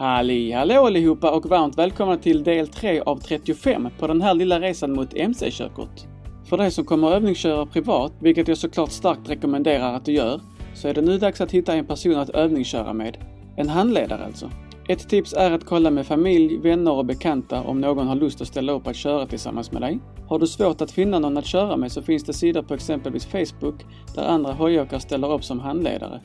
Halli 0.00 0.52
hallå 0.52 0.86
allihopa 0.86 1.30
och 1.30 1.46
varmt 1.46 1.78
välkomna 1.78 2.16
till 2.16 2.44
del 2.44 2.68
3 2.68 3.00
av 3.00 3.16
35 3.16 3.88
på 3.98 4.06
den 4.06 4.22
här 4.22 4.34
lilla 4.34 4.60
resan 4.60 4.92
mot 4.92 5.14
MC-körkort. 5.14 6.00
För 6.48 6.56
dig 6.56 6.70
som 6.70 6.84
kommer 6.84 7.12
övningsköra 7.12 7.66
privat, 7.66 8.12
vilket 8.20 8.48
jag 8.48 8.58
såklart 8.58 8.90
starkt 8.90 9.30
rekommenderar 9.30 9.94
att 9.94 10.04
du 10.04 10.12
gör, 10.12 10.40
så 10.74 10.88
är 10.88 10.94
det 10.94 11.00
nu 11.00 11.18
dags 11.18 11.40
att 11.40 11.50
hitta 11.50 11.74
en 11.74 11.86
person 11.86 12.16
att 12.16 12.30
övningsköra 12.30 12.92
med. 12.92 13.16
En 13.56 13.68
handledare 13.68 14.24
alltså. 14.24 14.50
Ett 14.88 15.08
tips 15.08 15.32
är 15.32 15.50
att 15.50 15.64
kolla 15.64 15.90
med 15.90 16.06
familj, 16.06 16.58
vänner 16.58 16.92
och 16.92 17.06
bekanta 17.06 17.62
om 17.62 17.80
någon 17.80 18.06
har 18.06 18.16
lust 18.16 18.40
att 18.40 18.48
ställa 18.48 18.72
upp 18.72 18.86
att 18.86 18.96
köra 18.96 19.26
tillsammans 19.26 19.72
med 19.72 19.82
dig. 19.82 19.98
Har 20.28 20.38
du 20.38 20.46
svårt 20.46 20.80
att 20.80 20.90
finna 20.90 21.18
någon 21.18 21.38
att 21.38 21.46
köra 21.46 21.76
med 21.76 21.92
så 21.92 22.02
finns 22.02 22.24
det 22.24 22.32
sidor 22.32 22.62
på 22.62 22.74
exempelvis 22.74 23.26
Facebook 23.26 23.86
där 24.14 24.26
andra 24.26 24.52
hojåkare 24.52 25.00
ställer 25.00 25.32
upp 25.32 25.44
som 25.44 25.60
handledare. 25.60 26.20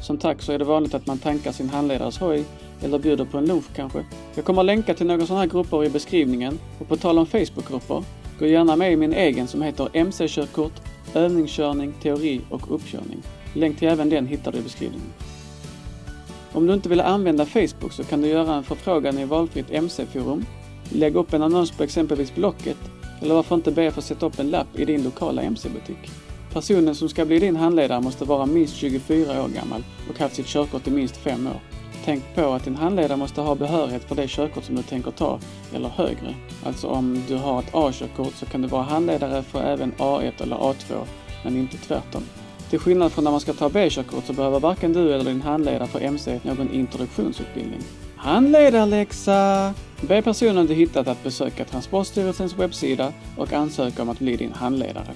Som 0.00 0.18
tack 0.18 0.42
så 0.42 0.52
är 0.52 0.58
det 0.58 0.64
vanligt 0.64 0.94
att 0.94 1.06
man 1.06 1.18
tankar 1.18 1.52
sin 1.52 1.68
handledares 1.68 2.18
hoj 2.18 2.44
eller 2.82 2.98
bjuder 2.98 3.24
på 3.24 3.38
en 3.38 3.46
lunch 3.46 3.64
kanske. 3.74 4.04
Jag 4.34 4.44
kommer 4.44 4.60
att 4.60 4.66
länka 4.66 4.94
till 4.94 5.06
några 5.06 5.26
sådana 5.26 5.40
här 5.40 5.50
grupper 5.50 5.84
i 5.84 5.90
beskrivningen 5.90 6.58
och 6.78 6.88
på 6.88 6.96
tal 6.96 7.18
om 7.18 7.26
Facebookgrupper, 7.26 8.04
gå 8.38 8.46
gärna 8.46 8.76
med 8.76 8.92
i 8.92 8.96
min 8.96 9.12
egen 9.12 9.46
som 9.46 9.62
heter 9.62 9.88
MC-körkort, 9.92 10.72
övningskörning, 11.14 11.94
teori 12.02 12.40
och 12.50 12.74
uppkörning. 12.74 13.22
Länk 13.54 13.78
till 13.78 13.88
även 13.88 14.08
den 14.08 14.26
hittar 14.26 14.52
du 14.52 14.58
i 14.58 14.62
beskrivningen. 14.62 15.12
Om 16.52 16.66
du 16.66 16.74
inte 16.74 16.88
vill 16.88 17.00
använda 17.00 17.46
Facebook 17.46 17.92
så 17.92 18.04
kan 18.04 18.22
du 18.22 18.28
göra 18.28 18.54
en 18.54 18.64
förfrågan 18.64 19.18
i 19.18 19.24
valfritt 19.24 19.70
MC-forum, 19.70 20.44
lägga 20.92 21.20
upp 21.20 21.32
en 21.32 21.42
annons 21.42 21.70
på 21.70 21.82
exempelvis 21.82 22.34
Blocket 22.34 22.76
eller 23.22 23.34
varför 23.34 23.54
inte 23.54 23.72
be 23.72 23.90
för 23.90 24.00
att 24.00 24.04
sätta 24.04 24.26
upp 24.26 24.38
en 24.38 24.50
lapp 24.50 24.78
i 24.78 24.84
din 24.84 25.04
lokala 25.04 25.42
MC-butik. 25.42 26.10
Personen 26.52 26.94
som 26.94 27.08
ska 27.08 27.24
bli 27.24 27.38
din 27.38 27.56
handledare 27.56 28.00
måste 28.00 28.24
vara 28.24 28.46
minst 28.46 28.74
24 28.74 29.44
år 29.44 29.48
gammal 29.48 29.84
och 30.10 30.18
haft 30.18 30.34
sitt 30.34 30.46
körkort 30.46 30.88
i 30.88 30.90
minst 30.90 31.16
5 31.16 31.46
år. 31.46 31.60
Tänk 32.10 32.34
på 32.34 32.52
att 32.52 32.64
din 32.64 32.76
handledare 32.76 33.16
måste 33.16 33.40
ha 33.40 33.54
behörighet 33.54 34.04
för 34.04 34.14
det 34.14 34.28
körkort 34.28 34.64
som 34.64 34.74
du 34.74 34.82
tänker 34.82 35.10
ta, 35.10 35.38
eller 35.74 35.88
högre. 35.88 36.34
Alltså 36.64 36.88
om 36.88 37.22
du 37.28 37.36
har 37.36 37.58
ett 37.58 37.74
A-körkort 37.74 38.34
så 38.34 38.46
kan 38.46 38.62
du 38.62 38.68
vara 38.68 38.82
handledare 38.82 39.42
för 39.42 39.62
även 39.62 39.92
A1 39.92 40.42
eller 40.42 40.56
A2, 40.56 41.04
men 41.44 41.56
inte 41.56 41.76
tvärtom. 41.76 42.22
Till 42.70 42.78
skillnad 42.78 43.12
från 43.12 43.24
när 43.24 43.30
man 43.30 43.40
ska 43.40 43.52
ta 43.52 43.68
B-körkort 43.68 44.24
så 44.26 44.32
behöver 44.32 44.60
varken 44.60 44.92
du 44.92 45.12
eller 45.14 45.24
din 45.24 45.42
handledare 45.42 45.86
för 45.86 46.00
MC 46.00 46.40
någon 46.42 46.74
introduktionsutbildning. 46.74 47.80
Handledarläxa! 48.16 49.74
Be 50.00 50.22
personen 50.22 50.66
du 50.66 50.74
hittat 50.74 51.08
att 51.08 51.24
besöka 51.24 51.64
Transportstyrelsens 51.64 52.58
webbsida 52.58 53.12
och 53.36 53.52
ansöka 53.52 54.02
om 54.02 54.08
att 54.08 54.18
bli 54.18 54.36
din 54.36 54.52
handledare. 54.52 55.14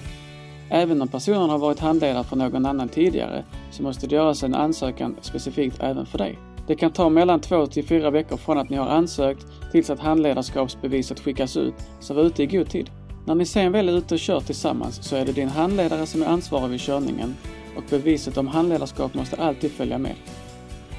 Även 0.69 1.01
om 1.01 1.07
personen 1.07 1.49
har 1.49 1.57
varit 1.57 1.79
handledare 1.79 2.23
för 2.23 2.35
någon 2.35 2.65
annan 2.65 2.89
tidigare 2.89 3.43
så 3.71 3.83
måste 3.83 4.07
det 4.07 4.15
göras 4.15 4.43
en 4.43 4.55
ansökan 4.55 5.15
specifikt 5.21 5.77
även 5.79 6.05
för 6.05 6.17
dig. 6.17 6.39
Det 6.67 6.75
kan 6.75 6.91
ta 6.91 7.09
mellan 7.09 7.41
två 7.41 7.67
till 7.67 7.87
fyra 7.87 8.09
veckor 8.09 8.37
från 8.37 8.57
att 8.57 8.69
ni 8.69 8.77
har 8.77 8.87
ansökt 8.87 9.45
tills 9.71 9.89
att 9.89 9.99
handledarskapsbeviset 9.99 11.19
skickas 11.19 11.57
ut, 11.57 11.75
så 11.99 12.13
var 12.13 12.23
ute 12.23 12.43
i 12.43 12.45
god 12.45 12.69
tid. 12.69 12.89
När 13.27 13.35
ni 13.35 13.45
sen 13.45 13.71
väl 13.71 13.89
är 13.89 13.97
ute 13.97 14.13
och 14.13 14.19
kör 14.19 14.39
tillsammans 14.39 15.03
så 15.03 15.15
är 15.15 15.25
det 15.25 15.31
din 15.31 15.49
handledare 15.49 16.05
som 16.05 16.21
är 16.21 16.25
ansvarig 16.25 16.69
vid 16.69 16.79
körningen 16.79 17.35
och 17.77 17.83
beviset 17.89 18.37
om 18.37 18.47
handledarskap 18.47 19.13
måste 19.13 19.35
alltid 19.35 19.71
följa 19.71 19.97
med. 19.97 20.15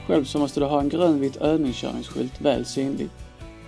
Själv 0.06 0.24
så 0.24 0.38
måste 0.38 0.60
du 0.60 0.66
ha 0.66 0.80
en 0.80 0.88
grönvit 0.88 1.36
övningskörningsskylt 1.36 2.40
väl 2.40 2.64
synlig. 2.64 3.08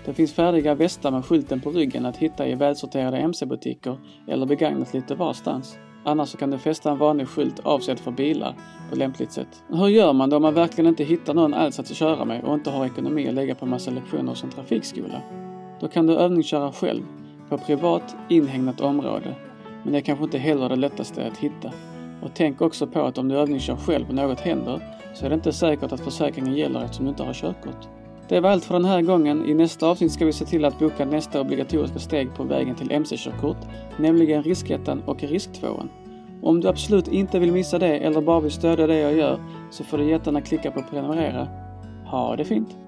Det 0.04 0.14
finns 0.14 0.32
färdiga 0.32 0.74
västar 0.74 1.10
med 1.10 1.24
skylten 1.24 1.60
på 1.60 1.70
ryggen 1.70 2.06
att 2.06 2.16
hitta 2.16 2.48
i 2.48 2.54
välsorterade 2.54 3.18
MC-butiker 3.18 3.98
eller 4.28 4.46
begagnat 4.46 4.94
lite 4.94 5.14
varstans. 5.14 5.78
Annars 6.04 6.36
kan 6.36 6.50
du 6.50 6.58
fästa 6.58 6.90
en 6.90 6.98
vanlig 6.98 7.28
skylt 7.28 7.60
avsedd 7.60 7.98
för 7.98 8.10
bilar 8.10 8.54
på 8.90 8.96
lämpligt 8.96 9.32
sätt. 9.32 9.62
Hur 9.68 9.88
gör 9.88 10.12
man 10.12 10.30
då 10.30 10.36
om 10.36 10.42
man 10.42 10.54
verkligen 10.54 10.88
inte 10.88 11.04
hittar 11.04 11.34
någon 11.34 11.54
alls 11.54 11.78
att 11.78 11.94
köra 11.94 12.24
med 12.24 12.44
och 12.44 12.54
inte 12.54 12.70
har 12.70 12.86
ekonomi 12.86 13.28
att 13.28 13.34
lägga 13.34 13.54
på 13.54 13.66
massa 13.66 13.90
lektioner 13.90 14.30
hos 14.30 14.44
en 14.44 14.50
trafikskola? 14.50 15.22
Då 15.80 15.88
kan 15.88 16.06
du 16.06 16.16
övningsköra 16.16 16.72
själv 16.72 17.02
på 17.48 17.58
privat 17.58 18.16
inhägnat 18.28 18.80
område. 18.80 19.34
Men 19.82 19.92
det 19.92 19.98
är 19.98 20.02
kanske 20.02 20.24
inte 20.24 20.38
heller 20.38 20.68
det 20.68 20.76
lättaste 20.76 21.26
att 21.26 21.36
hitta. 21.36 21.72
Och 22.22 22.30
tänk 22.34 22.60
också 22.60 22.86
på 22.86 23.00
att 23.00 23.18
om 23.18 23.28
du 23.28 23.36
övningskör 23.36 23.76
själv 23.76 24.08
och 24.08 24.14
något 24.14 24.40
händer 24.40 24.80
så 25.14 25.26
är 25.26 25.28
det 25.28 25.34
inte 25.34 25.52
säkert 25.52 25.92
att 25.92 26.00
försäkringen 26.00 26.56
gäller 26.56 26.84
eftersom 26.84 27.04
du 27.04 27.10
inte 27.10 27.22
har 27.22 27.32
körkort. 27.32 27.97
Det 28.28 28.40
var 28.40 28.50
allt 28.50 28.64
för 28.64 28.74
den 28.74 28.84
här 28.84 29.02
gången. 29.02 29.46
I 29.46 29.54
nästa 29.54 29.86
avsnitt 29.86 30.12
ska 30.12 30.24
vi 30.26 30.32
se 30.32 30.44
till 30.44 30.64
att 30.64 30.78
boka 30.78 31.04
nästa 31.04 31.40
obligatoriska 31.40 31.98
steg 31.98 32.34
på 32.34 32.44
vägen 32.44 32.74
till 32.74 32.92
MC-körkort, 32.92 33.56
nämligen 33.96 34.42
riskettan 34.42 35.02
och 35.06 35.22
risktvåan. 35.22 35.90
Om 36.42 36.60
du 36.60 36.68
absolut 36.68 37.08
inte 37.08 37.38
vill 37.38 37.52
missa 37.52 37.78
det 37.78 37.98
eller 37.98 38.20
bara 38.20 38.40
vill 38.40 38.52
stödja 38.52 38.86
det 38.86 38.98
jag 38.98 39.16
gör 39.16 39.40
så 39.70 39.84
får 39.84 39.98
du 39.98 40.10
jättegärna 40.10 40.40
klicka 40.40 40.70
på 40.70 40.82
prenumerera. 40.82 41.48
Ha 42.06 42.36
det 42.36 42.44
fint! 42.44 42.87